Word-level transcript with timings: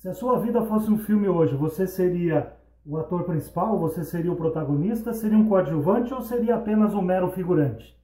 Se 0.00 0.08
a 0.08 0.14
sua 0.14 0.38
vida 0.38 0.62
fosse 0.62 0.90
um 0.90 0.96
filme 0.96 1.28
hoje, 1.28 1.54
você 1.54 1.86
seria 1.86 2.54
o 2.86 2.96
ator 2.96 3.24
principal? 3.24 3.78
Você 3.80 4.02
seria 4.02 4.32
o 4.32 4.34
protagonista? 4.34 5.12
Seria 5.12 5.36
um 5.36 5.46
coadjuvante 5.46 6.14
ou 6.14 6.22
seria 6.22 6.56
apenas 6.56 6.94
um 6.94 7.02
mero 7.02 7.30
figurante? 7.32 7.94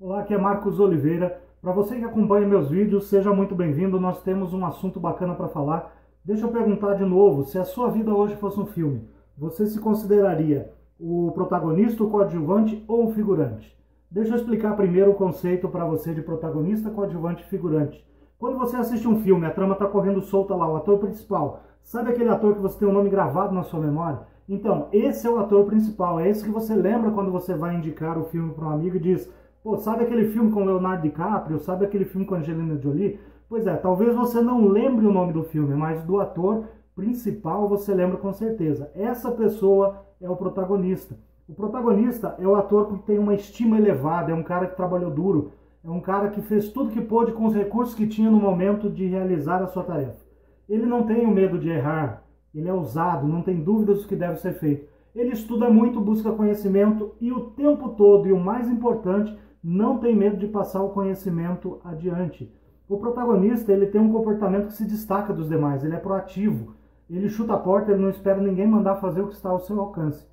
Olá, 0.00 0.22
aqui 0.22 0.34
é 0.34 0.38
Marcos 0.38 0.80
Oliveira. 0.80 1.40
Para 1.62 1.70
você 1.70 1.94
que 1.94 2.04
acompanha 2.04 2.48
meus 2.48 2.68
vídeos, 2.68 3.06
seja 3.06 3.32
muito 3.32 3.54
bem-vindo. 3.54 4.00
Nós 4.00 4.24
temos 4.24 4.52
um 4.52 4.66
assunto 4.66 4.98
bacana 4.98 5.36
para 5.36 5.46
falar. 5.46 5.96
Deixa 6.24 6.46
eu 6.46 6.50
perguntar 6.50 6.94
de 6.94 7.04
novo, 7.04 7.44
se 7.44 7.60
a 7.60 7.64
sua 7.64 7.92
vida 7.92 8.12
hoje 8.12 8.34
fosse 8.34 8.58
um 8.58 8.66
filme, 8.66 9.08
você 9.36 9.68
se 9.68 9.78
consideraria 9.78 10.76
o 10.98 11.30
protagonista, 11.32 12.02
o 12.02 12.10
coadjuvante 12.10 12.84
ou 12.88 13.06
o 13.06 13.12
figurante? 13.12 13.76
Deixa 14.10 14.32
eu 14.32 14.36
explicar 14.36 14.74
primeiro 14.74 15.12
o 15.12 15.14
conceito 15.14 15.68
para 15.68 15.84
você 15.84 16.14
de 16.14 16.22
protagonista, 16.22 16.90
coadjuvante 16.90 17.44
e 17.44 17.48
figurante. 17.48 18.04
Quando 18.38 18.58
você 18.58 18.76
assiste 18.76 19.06
um 19.06 19.20
filme, 19.20 19.46
a 19.46 19.50
trama 19.50 19.74
está 19.74 19.86
correndo 19.86 20.22
solta 20.22 20.54
lá, 20.54 20.70
o 20.70 20.76
ator 20.76 20.98
principal, 20.98 21.62
sabe 21.82 22.10
aquele 22.10 22.30
ator 22.30 22.54
que 22.54 22.60
você 22.60 22.78
tem 22.78 22.88
o 22.88 22.92
nome 22.92 23.10
gravado 23.10 23.54
na 23.54 23.62
sua 23.62 23.80
memória? 23.80 24.20
Então, 24.48 24.88
esse 24.92 25.26
é 25.26 25.30
o 25.30 25.38
ator 25.38 25.66
principal, 25.66 26.18
é 26.18 26.28
esse 26.28 26.42
que 26.42 26.50
você 26.50 26.74
lembra 26.74 27.10
quando 27.10 27.30
você 27.30 27.54
vai 27.54 27.76
indicar 27.76 28.16
o 28.16 28.24
filme 28.24 28.54
para 28.54 28.66
um 28.66 28.70
amigo 28.70 28.96
e 28.96 29.00
diz, 29.00 29.30
pô, 29.62 29.76
sabe 29.76 30.04
aquele 30.04 30.28
filme 30.28 30.50
com 30.50 30.64
Leonardo 30.64 31.02
DiCaprio, 31.02 31.58
sabe 31.58 31.84
aquele 31.84 32.06
filme 32.06 32.26
com 32.26 32.34
Angelina 32.34 32.78
Jolie? 32.80 33.20
Pois 33.48 33.66
é, 33.66 33.76
talvez 33.76 34.14
você 34.14 34.40
não 34.40 34.66
lembre 34.66 35.06
o 35.06 35.12
nome 35.12 35.32
do 35.32 35.44
filme, 35.44 35.74
mas 35.74 36.02
do 36.02 36.20
ator 36.20 36.64
principal 36.98 37.68
você 37.68 37.94
lembra 37.94 38.16
com 38.16 38.32
certeza. 38.32 38.90
Essa 38.92 39.30
pessoa 39.30 40.04
é 40.20 40.28
o 40.28 40.34
protagonista. 40.34 41.16
O 41.48 41.54
protagonista 41.54 42.34
é 42.40 42.46
o 42.46 42.56
ator 42.56 42.88
que 42.88 42.98
tem 43.06 43.20
uma 43.20 43.36
estima 43.36 43.78
elevada, 43.78 44.32
é 44.32 44.34
um 44.34 44.42
cara 44.42 44.66
que 44.66 44.74
trabalhou 44.74 45.08
duro, 45.08 45.52
é 45.84 45.88
um 45.88 46.00
cara 46.00 46.28
que 46.28 46.42
fez 46.42 46.70
tudo 46.70 46.90
que 46.90 47.00
pôde 47.00 47.30
com 47.30 47.46
os 47.46 47.54
recursos 47.54 47.94
que 47.94 48.08
tinha 48.08 48.28
no 48.28 48.40
momento 48.40 48.90
de 48.90 49.06
realizar 49.06 49.62
a 49.62 49.68
sua 49.68 49.84
tarefa. 49.84 50.26
Ele 50.68 50.84
não 50.84 51.04
tem 51.04 51.24
o 51.24 51.30
medo 51.30 51.56
de 51.56 51.68
errar, 51.68 52.24
ele 52.52 52.68
é 52.68 52.74
ousado, 52.74 53.28
não 53.28 53.42
tem 53.42 53.62
dúvidas 53.62 54.02
do 54.02 54.08
que 54.08 54.16
deve 54.16 54.40
ser 54.40 54.54
feito. 54.54 54.88
Ele 55.14 55.30
estuda 55.30 55.70
muito, 55.70 56.00
busca 56.00 56.32
conhecimento 56.32 57.14
e 57.20 57.30
o 57.30 57.42
tempo 57.50 57.90
todo, 57.90 58.26
e 58.26 58.32
o 58.32 58.40
mais 58.40 58.68
importante, 58.68 59.38
não 59.62 59.98
tem 59.98 60.16
medo 60.16 60.36
de 60.36 60.48
passar 60.48 60.82
o 60.82 60.90
conhecimento 60.90 61.80
adiante. 61.84 62.52
O 62.88 62.96
protagonista 62.96 63.72
ele 63.72 63.86
tem 63.86 64.00
um 64.00 64.12
comportamento 64.12 64.66
que 64.66 64.72
se 64.72 64.84
destaca 64.84 65.32
dos 65.32 65.48
demais, 65.48 65.84
ele 65.84 65.94
é 65.94 65.98
proativo, 65.98 66.76
ele 67.16 67.28
chuta 67.28 67.54
a 67.54 67.58
porta, 67.58 67.92
ele 67.92 68.02
não 68.02 68.10
espera 68.10 68.40
ninguém 68.40 68.66
mandar 68.66 68.96
fazer 68.96 69.22
o 69.22 69.28
que 69.28 69.34
está 69.34 69.48
ao 69.48 69.60
seu 69.60 69.80
alcance. 69.80 70.26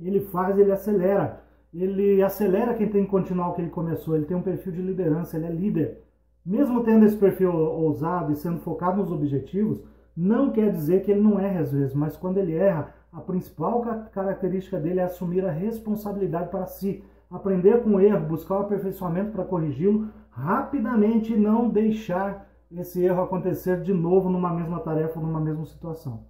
Ele 0.00 0.20
faz, 0.20 0.58
ele 0.58 0.72
acelera. 0.72 1.42
Ele 1.72 2.22
acelera 2.22 2.74
quem 2.74 2.88
tem 2.88 3.04
que 3.04 3.10
continuar 3.10 3.50
o 3.50 3.54
que 3.54 3.60
ele 3.60 3.70
começou. 3.70 4.16
Ele 4.16 4.24
tem 4.24 4.36
um 4.36 4.42
perfil 4.42 4.72
de 4.72 4.82
liderança, 4.82 5.36
ele 5.36 5.46
é 5.46 5.50
líder. 5.50 6.02
Mesmo 6.44 6.82
tendo 6.82 7.04
esse 7.04 7.16
perfil 7.16 7.54
ousado 7.54 8.32
e 8.32 8.36
sendo 8.36 8.60
focado 8.60 9.02
nos 9.02 9.12
objetivos, 9.12 9.82
não 10.16 10.50
quer 10.50 10.72
dizer 10.72 11.02
que 11.02 11.10
ele 11.10 11.20
não 11.20 11.38
erra 11.38 11.60
às 11.60 11.72
vezes, 11.72 11.94
mas 11.94 12.16
quando 12.16 12.38
ele 12.38 12.54
erra, 12.54 12.92
a 13.12 13.20
principal 13.20 13.82
característica 14.10 14.80
dele 14.80 15.00
é 15.00 15.04
assumir 15.04 15.44
a 15.44 15.50
responsabilidade 15.50 16.50
para 16.50 16.66
si, 16.66 17.04
aprender 17.30 17.82
com 17.82 17.90
o 17.90 18.00
erro, 18.00 18.26
buscar 18.26 18.56
o 18.56 18.62
aperfeiçoamento 18.62 19.30
para 19.30 19.44
corrigi-lo 19.44 20.08
rapidamente 20.30 21.32
e 21.34 21.36
não 21.36 21.68
deixar 21.68 22.47
esse 22.76 23.02
erro 23.02 23.22
acontecer 23.22 23.82
de 23.82 23.92
novo 23.92 24.28
numa 24.28 24.52
mesma 24.52 24.80
tarefa, 24.80 25.20
numa 25.20 25.40
mesma 25.40 25.64
situação. 25.64 26.24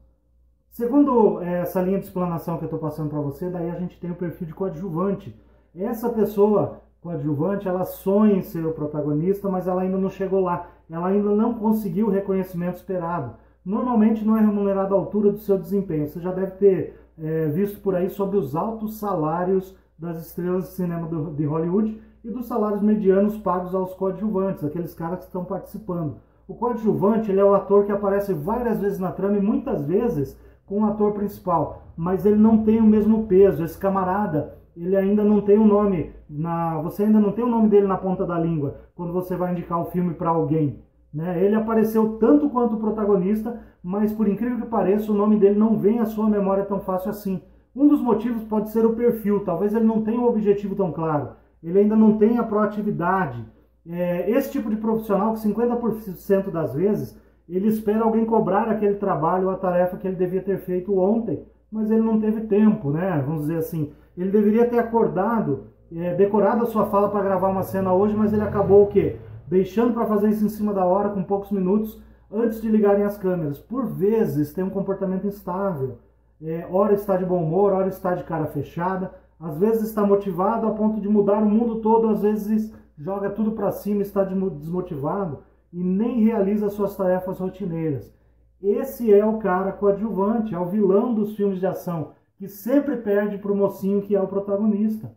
Segundo 0.71 1.41
eh, 1.43 1.61
essa 1.61 1.81
linha 1.81 1.99
de 1.99 2.05
explanação 2.05 2.57
que 2.57 2.65
eu 2.65 2.67
estou 2.67 2.79
passando 2.79 3.11
para 3.11 3.21
você, 3.21 3.51
daí 3.51 3.71
a 3.71 3.75
gente 3.75 3.99
tem 3.99 4.11
o 4.11 4.15
perfil 4.15 4.47
de 4.47 4.55
coadjuvante. 4.55 5.35
Essa 5.75 6.09
pessoa 6.09 6.81
coadjuvante, 7.01 7.67
ela 7.67 7.85
sonha 7.85 8.35
em 8.35 8.43
ser 8.43 8.65
o 8.65 8.73
protagonista, 8.73 9.49
mas 9.49 9.67
ela 9.67 9.83
ainda 9.83 9.99
não 9.99 10.11
chegou 10.11 10.41
lá. 10.41 10.69
Ela 10.91 11.09
ainda 11.09 11.31
não 11.31 11.55
conseguiu 11.55 12.07
o 12.07 12.11
reconhecimento 12.11 12.77
esperado. 12.77 13.35
Normalmente 13.65 14.25
não 14.25 14.37
é 14.37 14.41
remunerado 14.41 14.95
à 14.95 14.99
altura 14.99 15.33
do 15.33 15.39
seu 15.39 15.59
desempenho. 15.59 16.09
Você 16.09 16.21
já 16.21 16.33
deve 16.33 16.53
ter 16.53 17.01
é, 17.19 17.47
visto 17.47 17.81
por 17.81 17.95
aí 17.95 18.09
sobre 18.09 18.37
os 18.37 18.55
altos 18.55 18.99
salários 18.99 19.77
das 19.99 20.25
estrelas 20.25 20.69
de 20.69 20.71
cinema 20.71 21.07
do, 21.07 21.33
de 21.33 21.45
Hollywood 21.45 22.01
e 22.25 22.31
dos 22.31 22.47
salários 22.47 22.83
medianos 22.83 23.37
pagos 23.37 23.75
aos 23.75 23.95
coadjuvantes, 23.95 24.65
aqueles 24.65 24.95
caras 24.95 25.21
que 25.21 25.27
estão 25.27 25.45
participando. 25.45 26.17
O 26.49 26.55
coadjuvante 26.55 27.31
é 27.39 27.45
o 27.45 27.55
ator 27.55 27.85
que 27.85 27.93
aparece 27.93 28.33
várias 28.33 28.81
vezes 28.81 28.99
na 28.99 29.13
trama 29.13 29.37
e 29.37 29.43
muitas 29.43 29.85
vezes 29.85 30.35
com 30.65 30.81
o 30.81 30.87
ator 30.87 31.13
principal, 31.13 31.83
mas 31.95 32.25
ele 32.25 32.37
não 32.37 32.65
tem 32.65 32.81
o 32.81 32.87
mesmo 32.87 33.27
peso. 33.27 33.63
Esse 33.63 33.77
camarada, 33.77 34.57
ele 34.75 34.97
ainda 34.97 35.23
não 35.23 35.43
tem 35.43 35.59
o 35.59 35.63
um 35.63 35.67
nome 35.67 36.11
na, 36.29 36.81
você 36.81 37.03
ainda 37.03 37.21
não 37.21 37.33
tem 37.33 37.45
o 37.45 37.51
nome 37.51 37.69
dele 37.69 37.87
na 37.87 37.99
ponta 37.99 38.25
da 38.25 38.39
língua 38.39 38.77
quando 38.95 39.13
você 39.13 39.37
vai 39.37 39.53
indicar 39.53 39.79
o 39.79 39.91
filme 39.91 40.15
para 40.15 40.31
alguém. 40.31 40.83
Né? 41.13 41.45
Ele 41.45 41.55
apareceu 41.55 42.17
tanto 42.19 42.49
quanto 42.49 42.77
o 42.77 42.81
protagonista, 42.81 43.61
mas 43.83 44.11
por 44.11 44.27
incrível 44.27 44.59
que 44.59 44.71
pareça, 44.71 45.13
o 45.13 45.15
nome 45.15 45.37
dele 45.37 45.59
não 45.59 45.77
vem 45.77 45.99
à 45.99 46.07
sua 46.07 46.31
memória 46.31 46.65
tão 46.65 46.81
fácil 46.81 47.11
assim. 47.11 47.43
Um 47.77 47.87
dos 47.87 48.01
motivos 48.01 48.43
pode 48.45 48.71
ser 48.71 48.87
o 48.87 48.95
perfil, 48.95 49.45
talvez 49.45 49.75
ele 49.75 49.85
não 49.85 50.01
tenha 50.01 50.19
um 50.19 50.27
objetivo 50.27 50.75
tão 50.75 50.93
claro, 50.93 51.33
ele 51.63 51.79
ainda 51.79 51.95
não 51.95 52.17
tenha 52.17 52.43
proatividade, 52.43 53.45
é, 53.87 54.31
esse 54.31 54.51
tipo 54.53 54.71
de 54.71 54.77
profissional 54.77 55.35
que 55.35 55.41
50% 55.41 56.51
das 56.51 56.75
vezes 56.75 57.17
ele 57.49 57.69
espera 57.69 58.05
alguém 58.05 58.25
cobrar 58.27 58.69
aquele 58.69 58.97
trabalho 58.97 59.49
a 59.49 59.57
tarefa 59.57 59.97
que 59.97 60.07
ele 60.07 60.17
devia 60.17 60.43
ter 60.43 60.59
feito 60.59 60.99
ontem, 60.99 61.43
mas 61.73 61.91
ele 61.91 62.03
não 62.03 62.21
teve 62.21 62.43
tempo, 62.43 62.91
né? 62.91 63.23
Vamos 63.27 63.43
dizer 63.43 63.57
assim, 63.57 63.93
ele 64.17 64.31
deveria 64.31 64.69
ter 64.69 64.79
acordado, 64.79 65.69
é, 65.95 66.15
decorado 66.15 66.65
a 66.65 66.67
sua 66.67 66.87
fala 66.87 67.09
para 67.09 67.23
gravar 67.23 67.49
uma 67.49 67.63
cena 67.63 67.93
hoje, 67.93 68.15
mas 68.15 68.33
ele 68.33 68.43
acabou 68.43 68.85
o 68.85 68.87
quê? 68.89 69.17
Deixando 69.47 69.95
para 69.95 70.07
fazer 70.07 70.29
isso 70.29 70.45
em 70.45 70.51
cima 70.51 70.75
da 70.75 70.85
hora, 70.85 71.09
com 71.09 71.23
poucos 71.23 71.51
minutos, 71.51 72.03
antes 72.31 72.61
de 72.61 72.69
ligarem 72.69 73.05
as 73.05 73.17
câmeras. 73.17 73.59
Por 73.59 73.87
vezes 73.87 74.53
tem 74.53 74.65
um 74.65 74.71
comportamento 74.71 75.27
instável. 75.27 75.99
É, 76.43 76.67
hora 76.71 76.95
está 76.95 77.17
de 77.17 77.25
bom 77.25 77.43
humor, 77.43 77.73
hora 77.73 77.89
está 77.89 78.15
de 78.15 78.25
cara 78.25 78.47
fechada, 78.47 79.11
às 79.41 79.59
vezes 79.59 79.89
está 79.89 80.07
motivado 80.07 80.67
a 80.67 80.71
ponto 80.71 81.01
de 81.01 81.09
mudar 81.09 81.39
o 81.43 81.47
mundo 81.47 81.77
todo, 81.77 82.09
às 82.11 82.23
vezes 82.23 82.73
joga 82.99 83.31
tudo 83.31 83.53
para 83.53 83.71
cima, 83.71 84.03
está 84.03 84.25
desmotivado 84.25 85.45
e 85.73 85.83
nem 85.83 86.25
realiza 86.25 86.69
suas 86.69 86.97
tarefas 86.97 87.39
rotineiras. 87.39 88.13
Esse 88.61 89.13
é 89.15 89.25
o 89.25 89.39
cara 89.39 89.73
coadjuvante, 89.73 90.55
é 90.55 90.59
o 90.59 90.67
vilão 90.67 91.15
dos 91.15 91.37
filmes 91.37 91.61
de 91.61 91.67
ação, 91.67 92.13
que 92.37 92.49
sempre 92.49 92.97
perde 92.97 93.39
para 93.39 93.53
o 93.53 93.57
mocinho 93.57 94.03
que 94.03 94.17
é 94.17 94.21
o 94.21 94.27
protagonista. 94.27 95.17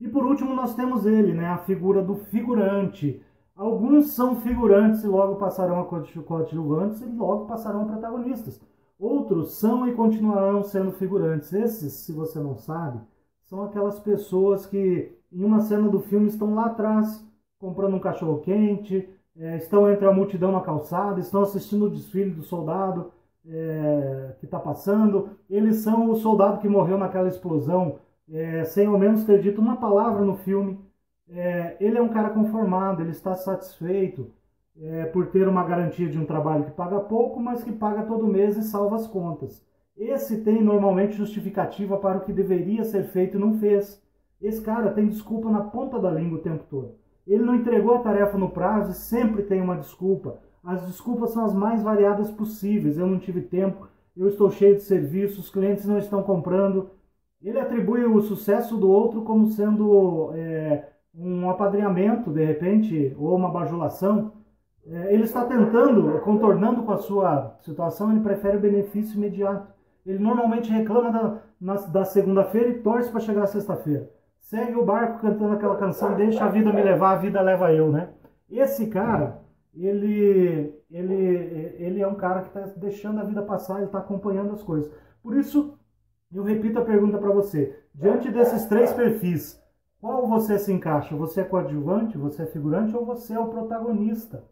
E 0.00 0.08
por 0.08 0.24
último 0.24 0.54
nós 0.54 0.74
temos 0.74 1.06
ele, 1.06 1.32
né, 1.32 1.46
a 1.46 1.58
figura 1.58 2.02
do 2.02 2.16
figurante. 2.16 3.22
Alguns 3.54 4.10
são 4.10 4.36
figurantes 4.40 5.02
e 5.02 5.08
logo 5.08 5.36
passarão 5.36 5.80
a 5.80 5.84
coadjuvantes 5.84 7.00
e 7.00 7.06
logo 7.06 7.46
passarão 7.46 7.82
a 7.82 7.86
protagonistas. 7.86 8.60
Outros 8.98 9.54
são 9.54 9.86
e 9.88 9.94
continuarão 9.94 10.64
sendo 10.64 10.92
figurantes. 10.92 11.52
Esses, 11.52 11.92
se 11.92 12.12
você 12.12 12.40
não 12.40 12.56
sabe, 12.56 13.00
são 13.44 13.62
aquelas 13.62 13.98
pessoas 14.00 14.66
que 14.66 15.17
em 15.32 15.44
uma 15.44 15.60
cena 15.60 15.88
do 15.88 16.00
filme 16.00 16.28
estão 16.28 16.54
lá 16.54 16.66
atrás 16.66 17.26
comprando 17.58 17.94
um 17.94 18.00
cachorro 18.00 18.38
quente, 18.40 19.08
é, 19.36 19.56
estão 19.56 19.90
entre 19.90 20.06
a 20.06 20.12
multidão 20.12 20.52
na 20.52 20.60
calçada, 20.60 21.20
estão 21.20 21.42
assistindo 21.42 21.86
o 21.86 21.90
desfile 21.90 22.30
do 22.30 22.42
soldado 22.42 23.12
é, 23.46 24.34
que 24.38 24.44
está 24.44 24.58
passando. 24.58 25.30
Eles 25.48 25.76
são 25.76 26.10
o 26.10 26.16
soldado 26.16 26.60
que 26.60 26.68
morreu 26.68 26.98
naquela 26.98 27.28
explosão, 27.28 27.98
é, 28.30 28.64
sem 28.64 28.86
ao 28.86 28.98
menos 28.98 29.24
ter 29.24 29.40
dito 29.40 29.60
uma 29.60 29.76
palavra 29.76 30.24
no 30.24 30.36
filme. 30.36 30.78
É, 31.30 31.76
ele 31.80 31.98
é 31.98 32.02
um 32.02 32.08
cara 32.08 32.30
conformado, 32.30 33.02
ele 33.02 33.10
está 33.10 33.34
satisfeito 33.34 34.30
é, 34.80 35.06
por 35.06 35.26
ter 35.26 35.46
uma 35.48 35.64
garantia 35.64 36.08
de 36.08 36.18
um 36.18 36.24
trabalho 36.24 36.64
que 36.64 36.70
paga 36.70 37.00
pouco, 37.00 37.40
mas 37.40 37.62
que 37.62 37.72
paga 37.72 38.02
todo 38.04 38.26
mês 38.26 38.56
e 38.56 38.62
salva 38.62 38.96
as 38.96 39.06
contas. 39.06 39.64
Esse 39.96 40.42
tem 40.42 40.62
normalmente 40.62 41.16
justificativa 41.16 41.96
para 41.98 42.18
o 42.18 42.20
que 42.20 42.32
deveria 42.32 42.84
ser 42.84 43.04
feito 43.04 43.36
e 43.36 43.40
não 43.40 43.58
fez. 43.58 44.00
Esse 44.40 44.60
cara 44.60 44.92
tem 44.92 45.08
desculpa 45.08 45.50
na 45.50 45.62
ponta 45.62 45.98
da 45.98 46.10
língua 46.10 46.38
o 46.38 46.42
tempo 46.42 46.64
todo. 46.70 46.94
Ele 47.26 47.44
não 47.44 47.54
entregou 47.54 47.94
a 47.94 48.00
tarefa 48.00 48.38
no 48.38 48.50
prazo 48.50 48.92
e 48.92 48.94
sempre 48.94 49.42
tem 49.42 49.60
uma 49.60 49.76
desculpa. 49.76 50.38
As 50.64 50.86
desculpas 50.86 51.30
são 51.30 51.44
as 51.44 51.54
mais 51.54 51.82
variadas 51.82 52.30
possíveis. 52.30 52.98
Eu 52.98 53.06
não 53.06 53.18
tive 53.18 53.42
tempo, 53.42 53.88
eu 54.16 54.28
estou 54.28 54.50
cheio 54.50 54.76
de 54.76 54.82
serviços, 54.82 55.38
os 55.38 55.50
clientes 55.50 55.84
não 55.86 55.98
estão 55.98 56.22
comprando. 56.22 56.90
Ele 57.42 57.58
atribui 57.58 58.04
o 58.04 58.20
sucesso 58.20 58.76
do 58.76 58.90
outro 58.90 59.22
como 59.22 59.46
sendo 59.48 60.30
é, 60.34 60.88
um 61.14 61.48
apadrinhamento, 61.50 62.30
de 62.30 62.44
repente, 62.44 63.14
ou 63.18 63.36
uma 63.36 63.50
bajulação. 63.50 64.32
É, 64.86 65.12
ele 65.12 65.24
está 65.24 65.44
tentando, 65.44 66.20
contornando 66.20 66.82
com 66.82 66.92
a 66.92 66.98
sua 66.98 67.56
situação, 67.60 68.10
ele 68.10 68.20
prefere 68.20 68.56
o 68.56 68.60
benefício 68.60 69.16
imediato. 69.16 69.72
Ele 70.06 70.18
normalmente 70.18 70.70
reclama 70.70 71.40
da, 71.60 71.74
da 71.86 72.04
segunda-feira 72.04 72.70
e 72.70 72.80
torce 72.80 73.10
para 73.10 73.20
chegar 73.20 73.42
à 73.42 73.46
sexta-feira. 73.46 74.10
Segue 74.48 74.76
o 74.76 74.84
barco 74.84 75.20
cantando 75.20 75.52
aquela 75.52 75.76
canção, 75.76 76.16
deixa 76.16 76.42
a 76.42 76.48
vida 76.48 76.72
me 76.72 76.82
levar, 76.82 77.12
a 77.12 77.16
vida 77.16 77.40
leva 77.42 77.70
eu, 77.72 77.92
né? 77.92 78.08
Esse 78.50 78.86
cara, 78.86 79.42
ele, 79.74 80.74
ele, 80.90 81.76
ele 81.78 82.00
é 82.00 82.06
um 82.06 82.14
cara 82.14 82.40
que 82.40 82.48
está 82.48 82.60
deixando 82.78 83.20
a 83.20 83.24
vida 83.24 83.42
passar, 83.42 83.76
ele 83.76 83.86
está 83.86 83.98
acompanhando 83.98 84.52
as 84.52 84.62
coisas. 84.62 84.90
Por 85.22 85.36
isso, 85.36 85.78
eu 86.32 86.42
repito 86.42 86.78
a 86.78 86.84
pergunta 86.84 87.18
para 87.18 87.30
você. 87.30 87.78
Diante 87.94 88.30
desses 88.30 88.64
três 88.64 88.90
perfis, 88.90 89.62
Qual 90.00 90.28
você 90.28 90.58
se 90.58 90.72
encaixa? 90.72 91.16
Você 91.16 91.40
é 91.40 91.44
coadjuvante, 91.44 92.16
você 92.16 92.42
é 92.42 92.46
figurante 92.46 92.96
ou 92.96 93.04
você 93.04 93.34
é 93.34 93.40
o 93.40 93.48
protagonista? 93.48 94.44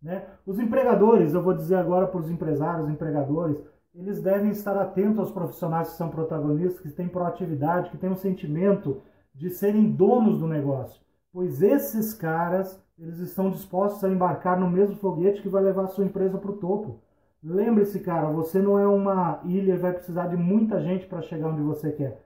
Né? 0.00 0.26
Os 0.46 0.58
empregadores, 0.58 1.32
eu 1.32 1.42
vou 1.42 1.54
dizer 1.54 1.76
agora 1.76 2.06
para 2.06 2.20
os 2.20 2.30
empresários, 2.30 2.88
empregadores, 2.88 3.56
eles 3.94 4.22
devem 4.22 4.50
estar 4.50 4.76
atentos 4.76 5.18
aos 5.18 5.30
profissionais 5.30 5.90
que 5.90 5.96
são 5.96 6.10
protagonistas, 6.10 6.80
que 6.80 6.90
têm 6.90 7.08
proatividade, 7.08 7.90
que 7.90 7.98
têm 7.98 8.10
um 8.10 8.16
sentimento 8.16 9.02
de 9.34 9.50
serem 9.50 9.90
donos 9.90 10.38
do 10.38 10.46
negócio. 10.46 11.00
Pois 11.32 11.62
esses 11.62 12.12
caras, 12.12 12.82
eles 12.98 13.18
estão 13.18 13.50
dispostos 13.50 14.02
a 14.02 14.08
embarcar 14.08 14.58
no 14.58 14.68
mesmo 14.68 14.96
foguete 14.96 15.42
que 15.42 15.48
vai 15.48 15.62
levar 15.62 15.84
a 15.84 15.88
sua 15.88 16.04
empresa 16.04 16.38
para 16.38 16.50
o 16.50 16.56
topo. 16.56 17.00
Lembre-se, 17.42 18.00
cara, 18.00 18.28
você 18.28 18.60
não 18.60 18.78
é 18.78 18.86
uma 18.86 19.40
ilha 19.44 19.74
e 19.74 19.78
vai 19.78 19.92
precisar 19.92 20.26
de 20.26 20.36
muita 20.36 20.80
gente 20.82 21.06
para 21.06 21.22
chegar 21.22 21.48
onde 21.48 21.62
você 21.62 21.90
quer. 21.90 22.22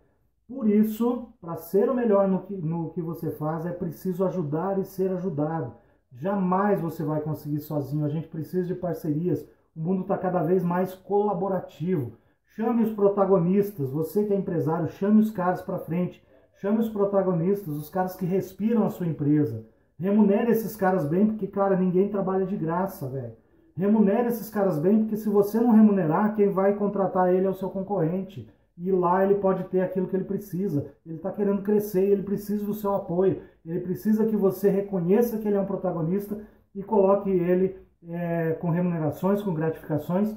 Por 0.49 0.69
isso, 0.69 1.29
para 1.41 1.57
ser 1.57 1.89
o 1.89 1.95
melhor 1.95 2.29
no 2.29 2.43
que, 2.43 2.55
no 2.55 2.91
que 2.91 3.01
você 3.01 3.31
faz, 3.31 3.65
é 3.65 3.73
preciso 3.73 4.25
ajudar 4.25 4.79
e 4.79 4.85
ser 4.85 5.11
ajudado. 5.13 5.73
Jamais 6.13 6.81
você 6.81 7.03
vai 7.03 7.21
conseguir 7.21 7.61
sozinho. 7.61 8.05
A 8.05 8.09
gente 8.09 8.29
precisa 8.29 8.67
de 8.67 8.75
parcerias. 8.75 9.47
O 9.75 9.81
mundo 9.81 10.03
está 10.03 10.19
cada 10.19 10.43
vez 10.43 10.63
mais 10.63 10.95
colaborativo. 10.95 12.13
Chame 12.55 12.85
os 12.85 12.93
protagonistas. 12.93 13.91
Você 13.91 14.25
que 14.25 14.33
é 14.33 14.37
empresário, 14.37 14.89
chame 14.89 15.21
os 15.21 15.31
caras 15.31 15.63
para 15.63 15.79
frente. 15.79 16.23
Chame 16.61 16.79
os 16.79 16.89
protagonistas, 16.89 17.75
os 17.75 17.91
caras 17.91 18.17
que 18.17 18.25
respiram 18.25 18.85
a 18.85 18.91
sua 18.91 19.07
empresa. 19.07 19.67
Remunere 19.99 20.51
esses 20.51 20.77
caras 20.77 21.07
bem, 21.07 21.27
porque, 21.27 21.47
cara, 21.47 21.77
ninguém 21.77 22.09
trabalha 22.09 22.47
de 22.47 22.57
graça, 22.57 23.09
velho. 23.09 23.35
Remunere 23.77 24.29
esses 24.29 24.49
caras 24.49 24.79
bem, 24.79 25.01
porque 25.01 25.17
se 25.17 25.29
você 25.29 25.59
não 25.61 25.73
remunerar, 25.73 26.35
quem 26.35 26.51
vai 26.51 26.75
contratar 26.75 27.33
ele 27.33 27.47
é 27.47 27.51
o 27.51 27.55
seu 27.55 27.69
concorrente. 27.71 28.49
E 28.77 28.91
lá 28.91 29.25
ele 29.25 29.37
pode 29.37 29.65
ter 29.65 29.81
aquilo 29.81 30.09
que 30.09 30.17
ele 30.17 30.25
precisa. 30.25 30.93
Ele 31.07 31.17
está 31.17 31.31
querendo 31.31 31.63
crescer, 31.63 32.05
ele 32.05 32.23
precisa 32.23 32.65
do 32.65 32.75
seu 32.75 32.95
apoio. 32.95 33.43
Ele 33.65 33.81
precisa 33.81 34.27
que 34.27 34.37
você 34.37 34.69
reconheça 34.69 35.39
que 35.39 35.47
ele 35.47 35.57
é 35.57 35.61
um 35.61 35.67
protagonista 35.67 36.41
e 36.75 36.83
coloque 36.83 37.31
ele 37.31 37.77
é, 38.09 38.53
com 38.55 38.71
remunerações, 38.71 39.43
com 39.43 39.55
gratificações. 39.55 40.35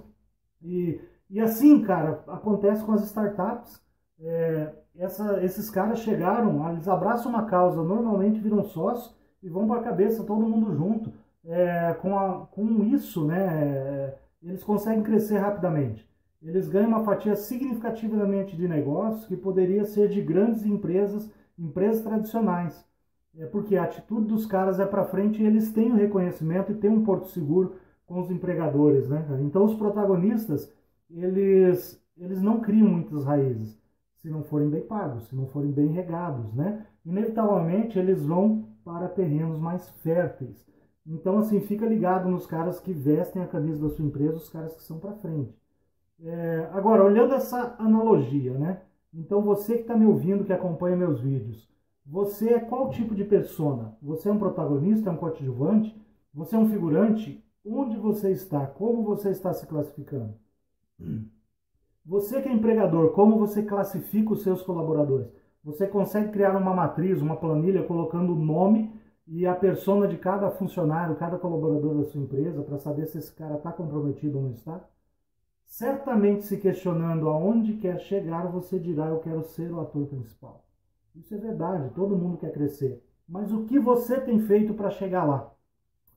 E, 0.62 1.00
e 1.30 1.40
assim, 1.40 1.82
cara, 1.82 2.24
acontece 2.28 2.84
com 2.84 2.92
as 2.94 3.04
startups. 3.06 3.82
É, 4.20 4.74
essa, 4.98 5.44
esses 5.44 5.70
caras 5.70 6.00
chegaram, 6.00 6.70
eles 6.72 6.88
abraçam 6.88 7.32
uma 7.32 7.46
causa, 7.46 7.84
normalmente 7.84 8.40
viram 8.40 8.64
sócios 8.64 9.16
e 9.44 9.50
vão 9.50 9.68
para 9.68 9.80
a 9.80 9.84
cabeça 9.84 10.24
todo 10.24 10.48
mundo 10.48 10.76
junto. 10.76 11.14
É, 11.46 11.94
com, 12.02 12.18
a, 12.18 12.46
com 12.48 12.84
isso, 12.84 13.26
né, 13.26 14.16
eles 14.42 14.64
conseguem 14.64 15.04
crescer 15.04 15.38
rapidamente. 15.38 16.08
Eles 16.42 16.68
ganham 16.68 16.90
uma 16.90 17.04
fatia 17.04 17.36
significativamente 17.36 18.56
de 18.56 18.68
negócios 18.68 19.26
que 19.26 19.36
poderia 19.36 19.86
ser 19.86 20.10
de 20.10 20.22
grandes 20.22 20.66
empresas, 20.66 21.30
empresas 21.58 22.04
tradicionais. 22.04 22.86
É 23.38 23.46
porque 23.46 23.78
a 23.78 23.84
atitude 23.84 24.28
dos 24.28 24.46
caras 24.46 24.80
é 24.80 24.86
para 24.86 25.06
frente 25.06 25.42
e 25.42 25.46
eles 25.46 25.72
têm 25.72 25.92
o 25.92 25.94
um 25.94 25.98
reconhecimento 25.98 26.72
e 26.72 26.76
têm 26.76 26.90
um 26.90 27.04
porto 27.04 27.28
seguro 27.30 27.76
com 28.06 28.20
os 28.20 28.32
empregadores, 28.32 29.08
né? 29.10 29.26
Então 29.42 29.64
os 29.64 29.76
protagonistas, 29.76 30.72
eles 31.10 32.02
eles 32.18 32.42
não 32.42 32.60
criam 32.62 32.88
muitas 32.88 33.24
raízes 33.24 33.78
se 34.28 34.30
não 34.30 34.44
forem 34.44 34.70
bem 34.70 34.82
pagos, 34.82 35.30
se 35.30 35.36
não 35.36 35.48
forem 35.48 35.72
bem 35.72 35.88
regados, 35.88 36.54
né? 36.54 36.86
Inevitavelmente 37.06 37.98
eles 37.98 38.26
vão 38.26 38.68
para 38.84 39.08
terrenos 39.08 39.58
mais 39.58 39.90
férteis. 40.02 40.68
Então 41.06 41.40
assim, 41.40 41.62
fica 41.62 41.86
ligado 41.86 42.28
nos 42.28 42.46
caras 42.46 42.78
que 42.78 42.92
vestem 42.92 43.42
a 43.42 43.48
camisa 43.48 43.88
da 43.88 43.96
sua 43.96 44.04
empresa, 44.04 44.36
os 44.36 44.50
caras 44.50 44.76
que 44.76 44.84
são 44.84 45.00
para 45.00 45.14
frente. 45.14 45.56
É, 46.22 46.70
agora, 46.74 47.06
olhando 47.06 47.34
essa 47.36 47.78
analogia, 47.80 48.54
né? 48.58 48.82
Então 49.14 49.42
você 49.42 49.76
que 49.76 49.82
está 49.82 49.96
me 49.96 50.06
ouvindo, 50.06 50.44
que 50.44 50.52
acompanha 50.52 50.98
meus 50.98 51.22
vídeos, 51.22 51.70
você 52.06 52.50
é 52.50 52.60
qual 52.60 52.90
tipo 52.90 53.16
de 53.16 53.24
persona? 53.24 53.96
Você 54.02 54.28
é 54.28 54.32
um 54.32 54.40
protagonista, 54.40 55.10
é 55.10 55.14
um 55.14 55.18
coadjuvante? 55.18 55.96
Você 56.34 56.54
é 56.54 56.60
um 56.60 56.70
figurante? 56.70 57.42
Onde 57.66 57.96
você 57.98 58.32
está? 58.32 58.68
Como 58.68 59.04
você 59.04 59.30
está 59.30 59.54
se 59.54 59.66
classificando? 59.66 60.34
Você 62.08 62.42
que 62.42 62.48
é 62.48 62.54
empregador, 62.54 63.12
como 63.12 63.38
você 63.38 63.62
classifica 63.62 64.32
os 64.32 64.42
seus 64.42 64.62
colaboradores? 64.62 65.28
Você 65.62 65.86
consegue 65.86 66.32
criar 66.32 66.56
uma 66.56 66.74
matriz, 66.74 67.22
uma 67.22 67.36
planilha 67.36 67.84
colocando 67.84 68.32
o 68.32 68.40
nome 68.40 68.98
e 69.28 69.46
a 69.46 69.54
persona 69.54 70.08
de 70.08 70.18
cada 70.18 70.50
funcionário, 70.50 71.18
cada 71.18 71.38
colaborador 71.38 71.98
da 71.98 72.06
sua 72.06 72.22
empresa 72.22 72.64
para 72.64 72.78
saber 72.78 73.08
se 73.08 73.18
esse 73.18 73.36
cara 73.36 73.56
está 73.56 73.74
comprometido 73.74 74.38
ou 74.38 74.46
não 74.46 74.52
está? 74.52 74.80
Certamente 75.66 76.46
se 76.46 76.56
questionando 76.56 77.28
aonde 77.28 77.74
quer 77.74 78.00
chegar, 78.00 78.50
você 78.50 78.80
dirá 78.80 79.08
eu 79.08 79.20
quero 79.20 79.44
ser 79.44 79.70
o 79.70 79.82
ator 79.82 80.08
principal. 80.08 80.64
Isso 81.14 81.36
é 81.36 81.38
verdade, 81.38 81.94
todo 81.94 82.16
mundo 82.16 82.38
quer 82.38 82.54
crescer. 82.54 83.04
Mas 83.28 83.52
o 83.52 83.66
que 83.66 83.78
você 83.78 84.22
tem 84.22 84.40
feito 84.40 84.74
para 84.74 84.92
chegar 84.92 85.26
lá? 85.26 85.52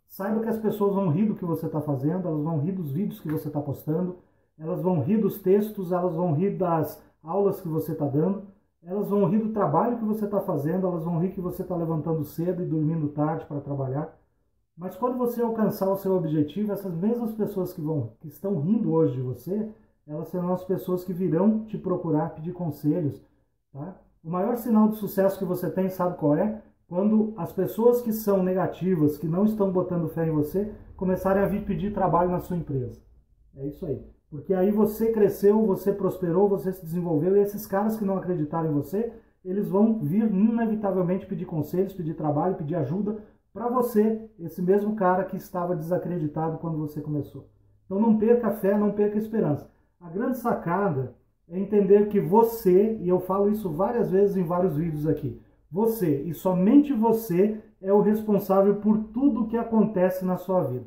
Saiba 0.07 0.41
que 0.41 0.49
as 0.49 0.59
pessoas 0.59 0.95
vão 0.95 1.11
rir 1.11 1.27
do 1.27 1.35
que 1.35 1.45
você 1.45 1.67
está 1.67 1.81
fazendo, 1.81 2.29
elas 2.29 2.45
vão 2.45 2.61
rir 2.61 2.71
dos 2.71 2.93
vídeos 2.93 3.19
que 3.19 3.29
você 3.29 3.49
está 3.49 3.61
postando, 3.61 4.19
elas 4.61 4.83
vão 4.83 5.01
rir 5.01 5.17
dos 5.17 5.39
textos, 5.39 5.91
elas 5.91 6.15
vão 6.15 6.35
rir 6.35 6.57
das 6.57 7.03
aulas 7.23 7.61
que 7.61 7.69
você 7.69 7.93
está 7.93 8.07
dando, 8.07 8.43
elas 8.83 9.09
vão 9.09 9.27
rir 9.27 9.39
do 9.39 9.53
trabalho 9.53 9.99
que 9.99 10.05
você 10.05 10.27
está 10.27 10.41
fazendo, 10.41 10.87
elas 10.87 11.03
vão 11.03 11.19
rir 11.19 11.31
que 11.31 11.41
você 11.41 11.63
está 11.63 11.75
levantando 11.75 12.25
cedo 12.25 12.63
e 12.63 12.67
dormindo 12.67 13.09
tarde 13.09 13.47
para 13.47 13.61
trabalhar. 13.61 14.17
Mas 14.77 14.97
quando 14.97 15.19
você 15.19 15.43
alcançar 15.43 15.91
o 15.91 15.97
seu 15.97 16.15
objetivo, 16.15 16.73
essas 16.73 16.95
mesmas 16.95 17.33
pessoas 17.33 17.73
que, 17.73 17.81
vão, 17.81 18.13
que 18.21 18.29
estão 18.29 18.61
rindo 18.61 18.93
hoje 18.93 19.15
de 19.15 19.23
você, 19.23 19.69
elas 20.07 20.29
serão 20.29 20.53
as 20.53 20.65
pessoas 20.65 21.05
que 21.05 21.13
virão 21.13 21.65
te 21.65 21.79
procurar 21.79 22.35
pedir 22.35 22.53
conselhos. 22.53 23.21
Tá? 23.73 23.95
O 24.23 24.31
maior 24.31 24.57
sinal 24.57 24.89
de 24.89 24.97
sucesso 24.97 25.39
que 25.39 25.45
você 25.45 25.71
tem, 25.71 25.89
sabe 25.89 26.17
qual 26.17 26.37
é? 26.37 26.63
Quando 26.89 27.33
as 27.37 27.53
pessoas 27.53 28.03
que 28.03 28.13
são 28.13 28.43
negativas, 28.43 29.17
que 29.17 29.29
não 29.29 29.45
estão 29.45 29.71
botando 29.71 30.09
fé 30.09 30.27
em 30.27 30.33
você, 30.33 30.73
começarem 30.97 31.43
a 31.43 31.47
vir 31.47 31.65
pedir 31.65 31.95
trabalho 31.95 32.31
na 32.31 32.41
sua 32.41 32.57
empresa. 32.57 33.01
É 33.57 33.67
isso 33.67 33.87
aí. 33.87 34.20
Porque 34.31 34.55
aí 34.55 34.71
você 34.71 35.11
cresceu, 35.11 35.67
você 35.67 35.93
prosperou, 35.93 36.49
você 36.49 36.73
se 36.73 36.85
desenvolveu, 36.85 37.37
e 37.37 37.41
esses 37.41 37.67
caras 37.67 37.97
que 37.97 38.05
não 38.05 38.17
acreditaram 38.17 38.71
em 38.71 38.75
você, 38.75 39.13
eles 39.45 39.69
vão 39.69 39.99
vir 39.99 40.31
inevitavelmente 40.31 41.27
pedir 41.27 41.47
conselhos, 41.47 41.93
pedir 41.93 42.15
trabalho, 42.15 42.55
pedir 42.55 42.77
ajuda 42.77 43.19
para 43.53 43.69
você, 43.69 44.31
esse 44.39 44.63
mesmo 44.63 44.95
cara 44.95 45.25
que 45.25 45.37
estava 45.37 45.75
desacreditado 45.75 46.59
quando 46.59 46.79
você 46.79 47.01
começou. 47.01 47.49
Então 47.85 48.01
não 48.01 48.17
perca 48.17 48.53
fé, 48.53 48.79
não 48.79 48.93
perca 48.93 49.19
esperança. 49.19 49.69
A 50.01 50.09
grande 50.09 50.39
sacada 50.39 51.17
é 51.49 51.59
entender 51.59 52.09
que 52.09 52.21
você, 52.21 52.97
e 53.01 53.09
eu 53.09 53.19
falo 53.19 53.51
isso 53.51 53.69
várias 53.69 54.11
vezes 54.11 54.37
em 54.37 54.45
vários 54.45 54.77
vídeos 54.77 55.07
aqui, 55.09 55.41
você 55.69 56.23
e 56.23 56.33
somente 56.33 56.93
você 56.93 57.61
é 57.83 57.93
o 57.93 58.01
responsável 58.01 58.77
por 58.77 58.99
tudo 59.13 59.43
o 59.43 59.49
que 59.49 59.57
acontece 59.57 60.25
na 60.25 60.37
sua 60.37 60.63
vida. 60.63 60.87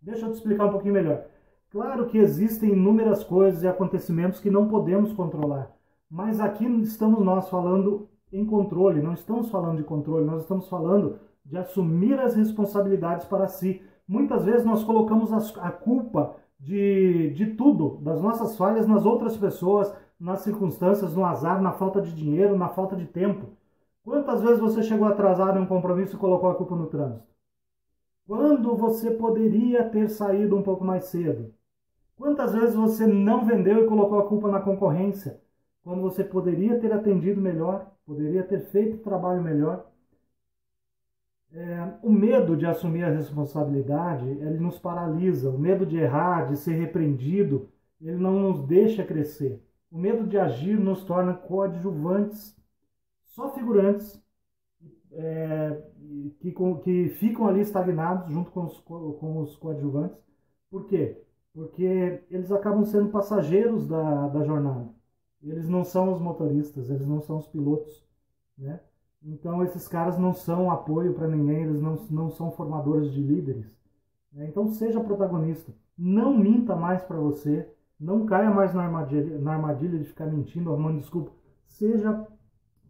Deixa 0.00 0.26
eu 0.26 0.30
te 0.30 0.36
explicar 0.36 0.66
um 0.66 0.72
pouquinho 0.72 0.94
melhor. 0.94 1.24
Claro 1.70 2.06
que 2.06 2.16
existem 2.18 2.72
inúmeras 2.72 3.22
coisas 3.22 3.62
e 3.62 3.68
acontecimentos 3.68 4.40
que 4.40 4.50
não 4.50 4.68
podemos 4.68 5.12
controlar, 5.12 5.70
mas 6.10 6.40
aqui 6.40 6.64
estamos 6.80 7.22
nós 7.22 7.48
falando 7.50 8.08
em 8.32 8.44
controle, 8.44 9.02
não 9.02 9.12
estamos 9.12 9.50
falando 9.50 9.76
de 9.76 9.84
controle, 9.84 10.24
nós 10.24 10.42
estamos 10.42 10.66
falando 10.68 11.18
de 11.44 11.56
assumir 11.58 12.18
as 12.18 12.34
responsabilidades 12.34 13.26
para 13.26 13.46
si. 13.48 13.82
Muitas 14.06 14.44
vezes 14.46 14.64
nós 14.64 14.82
colocamos 14.82 15.30
a 15.58 15.70
culpa 15.70 16.36
de, 16.58 17.30
de 17.34 17.54
tudo, 17.54 17.98
das 18.02 18.20
nossas 18.20 18.56
falhas 18.56 18.86
nas 18.86 19.04
outras 19.04 19.36
pessoas, 19.36 19.94
nas 20.18 20.40
circunstâncias, 20.40 21.14
no 21.14 21.24
azar, 21.24 21.60
na 21.60 21.72
falta 21.72 22.00
de 22.00 22.14
dinheiro, 22.14 22.56
na 22.56 22.68
falta 22.70 22.96
de 22.96 23.06
tempo. 23.06 23.46
Quantas 24.02 24.42
vezes 24.42 24.58
você 24.60 24.82
chegou 24.82 25.06
atrasado 25.06 25.58
em 25.58 25.62
um 25.62 25.66
compromisso 25.66 26.16
e 26.16 26.18
colocou 26.18 26.50
a 26.50 26.54
culpa 26.54 26.74
no 26.76 26.86
trânsito? 26.86 27.26
Quando 28.26 28.76
você 28.76 29.10
poderia 29.10 29.88
ter 29.88 30.08
saído 30.08 30.56
um 30.56 30.62
pouco 30.62 30.84
mais 30.84 31.04
cedo? 31.06 31.52
Quantas 32.18 32.52
vezes 32.52 32.74
você 32.74 33.06
não 33.06 33.46
vendeu 33.46 33.84
e 33.84 33.88
colocou 33.88 34.18
a 34.18 34.28
culpa 34.28 34.50
na 34.50 34.60
concorrência? 34.60 35.40
Quando 35.84 36.02
você 36.02 36.24
poderia 36.24 36.78
ter 36.80 36.92
atendido 36.92 37.40
melhor, 37.40 37.92
poderia 38.04 38.42
ter 38.42 38.60
feito 38.60 38.96
o 38.96 39.02
trabalho 39.02 39.40
melhor? 39.40 39.88
É, 41.52 41.94
o 42.02 42.10
medo 42.10 42.56
de 42.56 42.66
assumir 42.66 43.04
a 43.04 43.10
responsabilidade, 43.10 44.28
ele 44.28 44.58
nos 44.58 44.78
paralisa. 44.80 45.48
O 45.48 45.58
medo 45.58 45.86
de 45.86 45.96
errar, 45.96 46.46
de 46.46 46.56
ser 46.56 46.72
repreendido, 46.72 47.68
ele 48.00 48.16
não 48.18 48.38
nos 48.38 48.66
deixa 48.66 49.04
crescer. 49.04 49.62
O 49.90 49.96
medo 49.96 50.26
de 50.26 50.36
agir 50.36 50.78
nos 50.78 51.04
torna 51.04 51.34
coadjuvantes, 51.34 52.56
só 53.26 53.54
figurantes, 53.54 54.20
é, 55.12 55.82
que, 56.40 56.52
que 56.82 57.08
ficam 57.10 57.46
ali 57.46 57.60
estagnados 57.60 58.32
junto 58.32 58.50
com 58.50 58.64
os, 58.64 58.78
com 58.80 59.40
os 59.40 59.56
coadjuvantes. 59.56 60.18
Por 60.68 60.86
quê? 60.86 61.22
Porque 61.58 62.22
eles 62.30 62.52
acabam 62.52 62.84
sendo 62.84 63.08
passageiros 63.08 63.84
da, 63.84 64.28
da 64.28 64.44
jornada. 64.44 64.90
Eles 65.42 65.68
não 65.68 65.82
são 65.82 66.12
os 66.12 66.20
motoristas, 66.20 66.88
eles 66.88 67.04
não 67.04 67.20
são 67.20 67.38
os 67.38 67.48
pilotos. 67.48 68.06
Né? 68.56 68.78
Então, 69.24 69.64
esses 69.64 69.88
caras 69.88 70.16
não 70.16 70.32
são 70.32 70.70
apoio 70.70 71.14
para 71.14 71.26
ninguém, 71.26 71.64
eles 71.64 71.82
não, 71.82 71.96
não 72.10 72.30
são 72.30 72.52
formadores 72.52 73.10
de 73.10 73.20
líderes. 73.20 73.76
Né? 74.32 74.46
Então, 74.46 74.68
seja 74.68 75.00
protagonista. 75.00 75.72
Não 75.98 76.32
minta 76.32 76.76
mais 76.76 77.02
para 77.02 77.18
você. 77.18 77.68
Não 77.98 78.24
caia 78.24 78.52
mais 78.52 78.72
na 78.72 78.84
armadilha, 78.84 79.40
na 79.40 79.54
armadilha 79.54 79.98
de 79.98 80.04
ficar 80.04 80.26
mentindo, 80.26 80.70
arrumando 80.70 81.00
desculpa. 81.00 81.32
Seja 81.66 82.24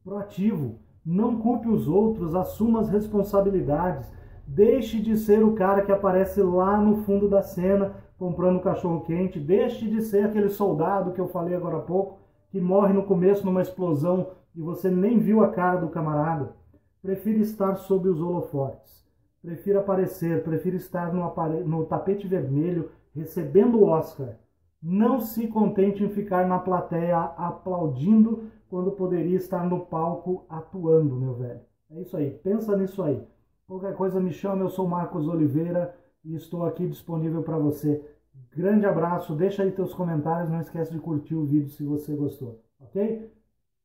proativo. 0.04 0.78
Não 1.02 1.38
culpe 1.38 1.70
os 1.70 1.88
outros, 1.88 2.34
assuma 2.34 2.80
as 2.80 2.90
responsabilidades. 2.90 4.12
Deixe 4.46 5.00
de 5.00 5.16
ser 5.16 5.42
o 5.42 5.54
cara 5.54 5.80
que 5.80 5.92
aparece 5.92 6.42
lá 6.42 6.78
no 6.78 6.98
fundo 7.04 7.30
da 7.30 7.40
cena 7.40 8.06
comprando 8.18 8.60
cachorro 8.60 9.02
quente. 9.02 9.38
Deixe 9.38 9.88
de 9.88 10.02
ser 10.02 10.26
aquele 10.26 10.48
soldado 10.48 11.12
que 11.12 11.20
eu 11.20 11.28
falei 11.28 11.54
agora 11.54 11.78
há 11.78 11.80
pouco, 11.80 12.18
que 12.50 12.60
morre 12.60 12.92
no 12.92 13.04
começo 13.04 13.46
numa 13.46 13.62
explosão 13.62 14.32
e 14.54 14.60
você 14.60 14.90
nem 14.90 15.18
viu 15.18 15.42
a 15.42 15.48
cara 15.48 15.78
do 15.78 15.88
camarada. 15.88 16.52
Prefira 17.00 17.38
estar 17.38 17.76
sob 17.76 18.08
os 18.08 18.20
holofotes. 18.20 19.06
Prefira 19.40 19.78
aparecer, 19.78 20.42
prefira 20.42 20.76
estar 20.76 21.14
no, 21.14 21.32
no 21.64 21.86
tapete 21.86 22.26
vermelho 22.26 22.90
recebendo 23.14 23.78
o 23.78 23.84
Oscar. 23.84 24.36
Não 24.82 25.20
se 25.20 25.46
contente 25.46 26.02
em 26.02 26.08
ficar 26.08 26.46
na 26.46 26.58
plateia 26.58 27.18
aplaudindo 27.18 28.44
quando 28.68 28.92
poderia 28.92 29.36
estar 29.36 29.64
no 29.64 29.86
palco 29.86 30.44
atuando, 30.48 31.16
meu 31.16 31.34
velho. 31.34 31.60
É 31.90 32.00
isso 32.00 32.16
aí, 32.16 32.30
pensa 32.30 32.76
nisso 32.76 33.02
aí. 33.02 33.22
Qualquer 33.66 33.94
coisa 33.94 34.20
me 34.20 34.32
chama, 34.32 34.62
eu 34.62 34.68
sou 34.68 34.86
Marcos 34.86 35.26
Oliveira 35.28 35.94
e 36.24 36.34
estou 36.34 36.64
aqui 36.64 36.86
disponível 36.86 37.42
para 37.42 37.58
você. 37.58 38.04
Grande 38.52 38.86
abraço, 38.86 39.34
deixa 39.34 39.62
aí 39.62 39.72
teus 39.72 39.92
comentários, 39.94 40.50
não 40.50 40.60
esquece 40.60 40.92
de 40.92 40.98
curtir 41.00 41.34
o 41.34 41.46
vídeo 41.46 41.68
se 41.70 41.84
você 41.84 42.14
gostou, 42.16 42.62
ok? 42.80 43.32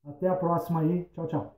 Até 0.06 0.28
a 0.28 0.36
próxima 0.36 0.82
aí, 0.82 1.06
tchau, 1.14 1.28
tchau. 1.28 1.52